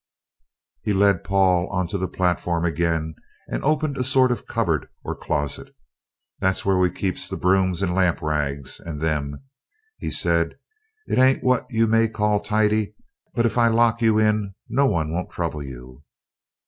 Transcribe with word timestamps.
He 0.81 0.93
led 0.93 1.23
Paul 1.23 1.67
on 1.67 1.87
to 1.89 1.97
the 1.99 2.07
platform 2.07 2.65
again 2.65 3.13
and 3.47 3.63
opened 3.63 3.97
a 3.99 4.03
sort 4.03 4.31
of 4.31 4.47
cupboard 4.47 4.89
or 5.03 5.13
closet. 5.15 5.75
"That's 6.39 6.65
where 6.65 6.79
we 6.79 6.89
keeps 6.89 7.29
the 7.29 7.37
brooms 7.37 7.83
and 7.83 7.93
lamp 7.93 8.19
rags, 8.19 8.79
and 8.79 8.99
them," 8.99 9.43
he 9.99 10.09
said; 10.09 10.57
"it 11.05 11.19
ain't 11.19 11.43
what 11.43 11.67
you 11.69 11.85
may 11.85 12.07
call 12.07 12.39
tidy, 12.39 12.95
but 13.35 13.45
if 13.45 13.59
I 13.59 13.67
lock 13.67 14.01
you 14.01 14.17
in 14.17 14.55
no 14.67 14.87
one 14.87 15.13
won't 15.13 15.29
trouble 15.29 15.61
you." 15.61 16.03